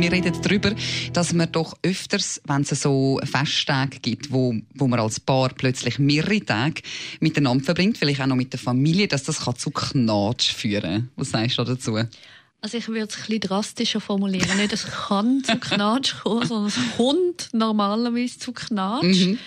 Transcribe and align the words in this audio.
wir 0.00 0.12
reden 0.12 0.34
darüber, 0.42 0.74
dass 1.12 1.32
man 1.32 1.50
doch 1.50 1.76
öfters, 1.82 2.40
wenn 2.44 2.62
es 2.62 2.68
so 2.68 3.18
Festtage 3.24 3.98
gibt, 4.00 4.30
wo, 4.30 4.54
wo 4.74 4.86
man 4.86 5.00
als 5.00 5.20
Paar 5.20 5.48
plötzlich 5.50 5.98
mehrere 5.98 6.44
Tage 6.44 6.82
miteinander 7.20 7.64
verbringt, 7.64 7.96
vielleicht 7.96 8.20
auch 8.20 8.26
noch 8.26 8.36
mit 8.36 8.52
der 8.52 8.60
Familie, 8.60 9.08
dass 9.08 9.22
das 9.22 9.44
kann 9.44 9.56
zu 9.56 9.70
Knatsch 9.70 10.52
führen 10.52 11.10
Was 11.16 11.30
sagst 11.30 11.58
du 11.58 11.64
dazu? 11.64 11.98
Also 12.60 12.78
ich 12.78 12.88
würde 12.88 13.04
es 13.04 13.16
ein 13.16 13.20
bisschen 13.20 13.40
drastischer 13.40 14.00
formulieren. 14.00 14.56
Nicht, 14.56 14.72
es 14.72 14.86
kann 14.86 15.42
zu 15.44 15.56
Knatsch 15.58 16.14
kommen, 16.22 16.46
sondern 16.46 16.66
es 16.66 16.78
kommt 16.96 17.48
normalerweise 17.52 18.38
zu 18.38 18.52
Knatsch. 18.52 19.26
Mhm. 19.26 19.38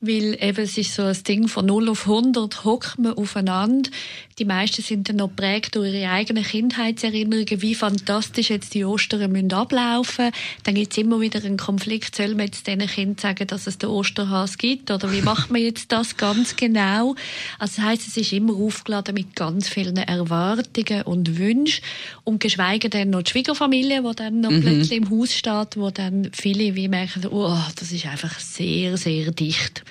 Weil 0.00 0.36
eben, 0.40 0.62
es 0.62 0.76
ist 0.76 0.94
so 0.94 1.02
ein 1.02 1.22
Ding 1.26 1.48
von 1.48 1.64
0 1.64 1.88
auf 1.88 2.06
100 2.06 2.64
hockt 2.64 2.98
man 2.98 3.14
aufeinander. 3.14 3.90
Die 4.38 4.44
meisten 4.44 4.82
sind 4.82 5.08
dann 5.08 5.16
noch 5.16 5.34
prägt 5.34 5.74
durch 5.74 5.94
ihre 5.94 6.10
eigenen 6.10 6.44
Kindheitserinnerungen, 6.44 7.62
wie 7.62 7.74
fantastisch 7.74 8.50
jetzt 8.50 8.74
die 8.74 8.84
Ostern 8.84 9.32
müssen 9.32 9.54
ablaufen. 9.54 10.32
Dann 10.64 10.74
gibt 10.74 10.92
es 10.92 10.98
immer 10.98 11.22
wieder 11.22 11.42
einen 11.42 11.56
Konflikt. 11.56 12.14
Soll 12.14 12.34
man 12.34 12.44
jetzt 12.46 12.66
diesen 12.66 12.86
Kindern 12.86 13.16
sagen, 13.16 13.46
dass 13.46 13.66
es 13.66 13.78
den 13.78 13.88
Osterhas 13.88 14.58
gibt? 14.58 14.90
Oder 14.90 15.10
wie 15.10 15.22
macht 15.22 15.50
man 15.50 15.62
jetzt 15.62 15.90
das 15.90 16.18
ganz 16.18 16.56
genau? 16.56 17.14
Also 17.58 17.76
das 17.76 17.84
heisst, 17.86 18.08
es 18.08 18.18
ist 18.18 18.34
immer 18.34 18.52
aufgeladen 18.52 19.14
mit 19.14 19.34
ganz 19.34 19.70
vielen 19.70 19.96
Erwartungen 19.96 21.02
und 21.04 21.38
Wünschen. 21.38 21.82
Und 22.24 22.40
geschweige 22.40 22.90
denn 22.90 23.08
noch 23.08 23.22
die 23.22 23.30
Schwiegerfamilie, 23.30 24.02
die 24.02 24.16
dann 24.16 24.40
noch 24.40 24.50
mhm. 24.50 24.60
plötzlich 24.60 24.98
im 24.98 25.08
Haus 25.08 25.32
steht, 25.32 25.78
wo 25.78 25.88
dann 25.88 26.30
viele 26.34 26.74
wie 26.74 26.88
merken, 26.88 27.26
oh, 27.28 27.58
das 27.76 27.90
ist 27.90 28.04
einfach 28.04 28.38
sehr, 28.38 28.98
sehr 28.98 29.30
dicht. 29.30 29.85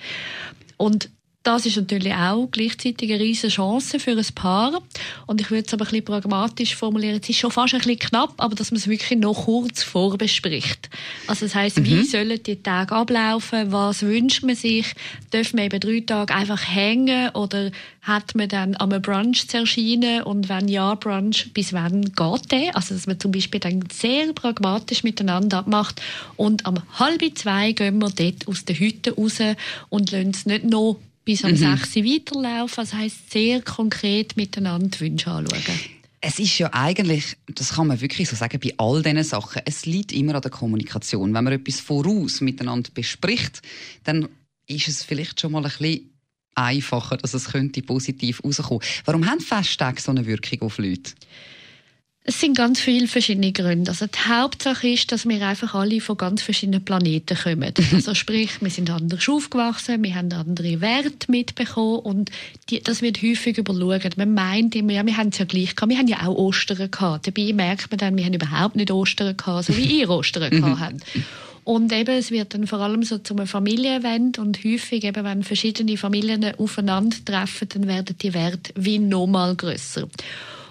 Und 0.77 1.09
das 1.45 1.67
ist 1.67 1.77
natürlich 1.77 2.11
auch 2.11 2.47
gleichzeitig 2.49 3.11
eine 3.11 3.21
riesige 3.21 3.53
Chance 3.53 3.99
für 3.99 4.11
ein 4.11 4.25
Paar. 4.33 4.81
Und 5.27 5.41
ich 5.41 5.51
würde 5.51 5.65
es 5.67 5.73
aber 5.73 5.85
ein 5.85 5.89
bisschen 5.89 6.05
pragmatisch 6.05 6.75
formulieren. 6.75 7.19
Es 7.21 7.29
ist 7.29 7.37
schon 7.37 7.51
fast 7.51 7.75
ein 7.75 7.81
bisschen 7.81 7.99
knapp, 7.99 8.33
aber 8.37 8.55
dass 8.55 8.71
man 8.71 8.79
es 8.79 8.87
wirklich 8.87 9.19
noch 9.19 9.45
kurz 9.45 9.83
vorbespricht. 9.83 10.89
Also 11.27 11.45
das 11.45 11.53
heisst, 11.53 11.77
mhm. 11.77 11.85
wie 11.85 12.03
sollen 12.03 12.41
die 12.41 12.63
Tage 12.63 12.95
ablaufen? 12.95 13.71
Was 13.71 14.01
wünscht 14.01 14.41
man 14.41 14.55
sich? 14.55 14.87
Dürfen 15.31 15.57
wir 15.57 15.65
eben 15.65 15.79
drei 15.79 15.99
Tage 15.99 16.33
einfach 16.33 16.67
hängen? 16.67 17.29
Oder 17.35 17.69
hat 18.01 18.33
man 18.33 18.49
dann 18.49 18.75
am 18.79 18.89
Brunch 18.99 19.47
zu 19.47 19.57
erscheinen? 19.57 20.23
Und 20.23 20.49
wenn 20.49 20.67
ja, 20.67 20.95
Brunch, 20.95 21.53
bis 21.53 21.73
wann 21.73 22.01
geht 22.05 22.51
der? 22.51 22.75
Also 22.75 22.95
dass 22.95 23.05
man 23.05 23.19
zum 23.19 23.31
Beispiel 23.31 23.59
dann 23.59 23.83
sehr 23.93 24.33
pragmatisch 24.33 25.03
miteinander 25.03 25.59
abmacht. 25.59 26.01
Und 26.37 26.65
am 26.65 26.81
halb 26.97 27.21
zwei 27.37 27.71
gehen 27.73 27.99
wir 27.99 28.09
dort 28.09 28.47
aus 28.47 28.65
der 28.65 28.79
Hütte 28.79 29.15
raus 29.15 29.37
und 29.89 30.11
lassen 30.11 30.31
es 30.31 30.47
nicht 30.47 30.63
noch 30.63 30.97
bis 31.25 31.43
um 31.43 31.51
mhm. 31.51 31.57
6 31.57 31.95
Uhr 31.97 32.05
weiterlaufen. 32.05 32.83
Das 32.83 32.93
heisst, 32.93 33.31
sehr 33.31 33.61
konkret 33.61 34.37
miteinander 34.37 34.99
Wünsche 34.99 35.31
anschauen. 35.31 35.61
Es 36.21 36.39
ist 36.39 36.57
ja 36.57 36.73
eigentlich, 36.73 37.37
das 37.53 37.73
kann 37.73 37.87
man 37.87 38.01
wirklich 38.01 38.29
so 38.29 38.35
sagen, 38.35 38.59
bei 38.59 38.73
all 38.77 39.03
diesen 39.03 39.23
Sachen, 39.23 39.61
es 39.65 39.85
liegt 39.85 40.11
immer 40.11 40.35
an 40.35 40.41
der 40.41 40.51
Kommunikation. 40.51 41.33
Wenn 41.33 41.43
man 41.43 41.53
etwas 41.53 41.79
voraus 41.79 42.41
miteinander 42.41 42.89
bespricht, 42.93 43.61
dann 44.05 44.29
ist 44.65 44.87
es 44.87 45.03
vielleicht 45.03 45.39
schon 45.39 45.51
mal 45.51 45.63
ein 45.63 45.71
bisschen 45.71 46.09
einfacher, 46.55 47.17
dass 47.17 47.33
es 47.33 47.51
könnte 47.51 47.81
positiv 47.81 48.43
rauskommen. 48.43 48.81
Warum 49.03 49.29
haben 49.29 49.39
Festtage 49.39 50.01
so 50.01 50.11
eine 50.11 50.25
Wirkung 50.25 50.61
auf 50.61 50.77
Leute? 50.77 51.11
Es 52.27 52.39
sind 52.39 52.57
ganz 52.57 52.79
viele 52.79 53.07
verschiedene 53.07 53.51
Gründe. 53.51 53.91
Also 53.91 54.07
die 54.07 54.17
Hauptsache 54.27 54.87
ist, 54.87 55.11
dass 55.11 55.27
wir 55.27 55.45
einfach 55.47 55.75
alle 55.75 56.01
von 56.01 56.17
ganz 56.17 56.41
verschiedenen 56.41 56.83
Planeten 56.83 57.37
kommen. 57.37 57.71
Also 57.93 58.15
sprich, 58.15 58.61
wir 58.61 58.71
sind 58.71 58.89
anders 58.89 59.29
aufgewachsen, 59.29 60.01
wir 60.01 60.15
haben 60.15 60.33
andere 60.33 60.81
Werte 60.81 61.29
mitbekommen 61.29 61.99
und 61.99 62.31
die, 62.71 62.81
das 62.81 63.03
wird 63.03 63.21
häufig 63.21 63.59
überschaut. 63.59 64.17
Man 64.17 64.33
meint 64.33 64.75
immer, 64.75 64.93
ja, 64.93 65.05
wir 65.05 65.15
haben 65.17 65.29
es 65.29 65.37
ja 65.37 65.45
gleich 65.45 65.75
gehabt, 65.75 65.91
wir 65.91 65.99
haben 65.99 66.07
ja 66.07 66.25
auch 66.25 66.35
Ostern 66.35 66.89
gehabt. 66.89 67.27
Dabei 67.27 67.53
merkt 67.53 67.91
man 67.91 67.99
dann, 67.99 68.17
wir 68.17 68.25
haben 68.25 68.33
überhaupt 68.33 68.75
nicht 68.75 68.89
Ostern 68.89 69.37
gehabt, 69.37 69.65
so 69.65 69.77
wie 69.77 69.99
ihr 69.99 70.09
Ostern 70.09 70.49
gehabt 70.49 70.79
habt. 70.79 71.01
Und 71.63 71.93
eben, 71.93 72.17
es 72.17 72.31
wird 72.31 72.55
dann 72.55 72.65
vor 72.65 72.79
allem 72.79 73.03
so 73.03 73.19
zu 73.19 73.35
einem 73.35 73.45
Familienevent 73.45 74.39
und 74.39 74.63
häufig 74.63 75.03
eben, 75.03 75.23
wenn 75.23 75.43
verschiedene 75.43 75.95
Familien 75.95 76.55
aufeinandertreffen, 76.57 77.69
dann 77.69 77.87
werden 77.87 78.15
die 78.19 78.33
Werte 78.33 78.73
wie 78.75 78.97
nochmal 78.97 79.55
grösser. 79.55 80.07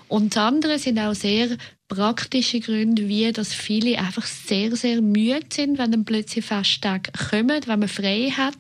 Und 0.09 0.37
das 0.37 0.43
andere 0.43 0.79
sind 0.79 0.99
auch 0.99 1.15
sehr 1.15 1.57
praktische 1.89 2.61
Gründe, 2.61 3.09
wie 3.09 3.31
dass 3.33 3.53
viele 3.53 3.99
einfach 3.99 4.25
sehr, 4.25 4.75
sehr 4.75 5.01
müde 5.03 5.47
sind, 5.53 5.79
wenn 5.79 5.93
dann 5.93 6.05
plötzlich 6.05 6.45
Festtage 6.45 7.13
kommen, 7.31 7.61
wenn 7.67 7.79
man 7.79 7.89
frei 7.89 8.33
hat. 8.37 8.57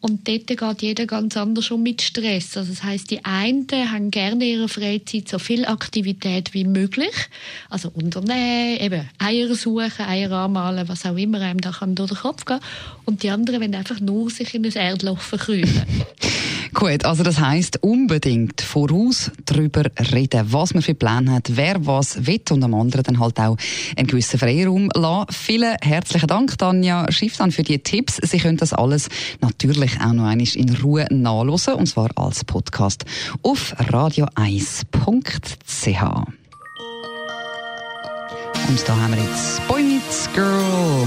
Und 0.00 0.28
dort 0.28 0.46
geht 0.48 0.82
jeder 0.82 1.06
ganz 1.06 1.36
anders 1.36 1.70
um 1.70 1.82
mit 1.82 2.02
Stress. 2.02 2.56
Also 2.56 2.72
das 2.72 2.82
heißt, 2.82 3.10
die 3.10 3.24
einen 3.24 3.66
haben 3.70 4.10
gerne 4.10 4.44
in 4.44 4.58
ihrer 4.58 4.68
Freizeit 4.68 5.28
so 5.28 5.38
viel 5.38 5.64
Aktivität 5.64 6.52
wie 6.52 6.64
möglich. 6.64 7.14
Also 7.70 7.90
unternehmen, 7.94 8.80
eben 8.80 9.08
Eier 9.18 9.54
suchen, 9.54 10.04
Eier 10.04 10.32
anmalen, 10.32 10.88
was 10.88 11.06
auch 11.06 11.16
immer 11.16 11.40
einem 11.40 11.60
da 11.60 11.70
kann 11.70 11.94
durch 11.94 12.10
den 12.10 12.18
Kopf 12.18 12.44
gehen. 12.44 12.60
Und 13.04 13.22
die 13.22 13.30
anderen 13.30 13.60
wollen 13.60 13.74
einfach 13.74 14.00
nur 14.00 14.28
sich 14.30 14.52
in 14.52 14.66
ein 14.66 14.72
Erdloch 14.72 15.20
verkrümeln. 15.20 15.86
Gut, 16.74 17.04
also 17.04 17.22
das 17.22 17.38
heißt 17.38 17.84
unbedingt 17.84 18.60
voraus 18.60 19.30
darüber 19.46 19.84
reden, 20.12 20.52
was 20.52 20.74
man 20.74 20.82
für 20.82 20.94
Pläne 20.94 21.30
hat, 21.30 21.56
wer 21.56 21.86
was 21.86 22.26
will 22.26 22.40
und 22.50 22.64
am 22.64 22.74
anderen 22.74 23.04
dann 23.04 23.20
halt 23.20 23.38
auch 23.38 23.56
einen 23.96 24.08
gewissen 24.08 24.40
Freiraum 24.40 24.90
lassen. 24.92 25.32
Vielen 25.32 25.76
herzlichen 25.80 26.26
Dank, 26.26 26.58
Tanja 26.58 27.06
Schifftan, 27.12 27.52
für 27.52 27.62
die 27.62 27.78
Tipps. 27.78 28.16
Sie 28.16 28.38
können 28.38 28.56
das 28.56 28.72
alles 28.72 29.08
natürlich 29.40 30.00
auch 30.00 30.12
noch 30.12 30.24
einmal 30.24 30.48
in 30.54 30.76
Ruhe 30.76 31.06
nachlesen, 31.10 31.74
und 31.74 31.86
zwar 31.86 32.10
als 32.16 32.44
Podcast 32.44 33.04
auf 33.42 33.76
radio1.ch. 33.78 34.84
Und 38.66 38.88
da 38.88 38.96
haben 38.96 39.14
wir 39.14 39.22
jetzt 39.22 39.68
Boy 39.68 39.82
Meets 39.82 40.28
Girl. 40.34 41.06